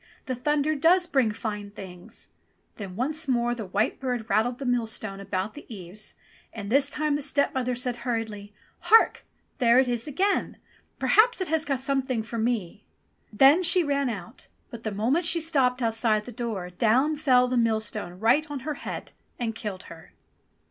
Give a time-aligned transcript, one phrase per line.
[0.25, 2.29] ''The thunder does bring fine things!"
[2.77, 6.15] Then once more the white bird rattled the millstone about the eaves,
[6.51, 9.23] and this time the stepmother said hurriedly, "Hark!
[9.59, 10.57] there it is again!
[10.97, 12.83] Perhaps it has got something for me!"
[13.31, 16.31] THE ROSE TREE 363 Then she ran out; but the moment she stepped outside the
[16.31, 20.13] door, down fell the millstone right on her head and killed her.